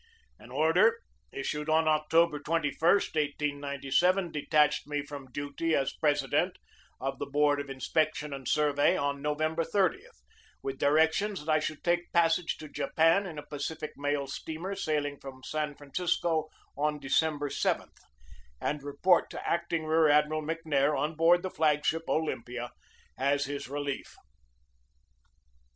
[0.39, 0.97] An order
[1.31, 6.57] issued on October 21, 1897, detached me from duty as president
[6.99, 10.03] of the board of inspec tion and survey on November 30,
[10.63, 14.23] with directions that I should take passage to Japan in a Pacific 170 GEORGE DEWEY
[14.23, 17.87] Mail steamer sailing from San Francisco on Decem ber 7,
[18.59, 22.71] and report to Acting Rear Admiral McNair on board the flag ship Olympia
[23.19, 24.15] as his relief.